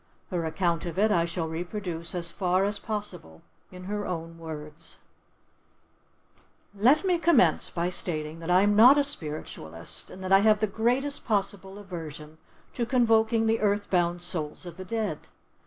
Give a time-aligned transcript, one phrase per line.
[0.31, 4.97] Her account of it I shall reproduce as far as possible in her own words:—
[6.73, 10.57] Let me commence by stating that I am not a spiritualist, and that I have
[10.59, 12.39] the greatest possible aversion
[12.73, 15.27] to convoking the earthbound souls of the dead.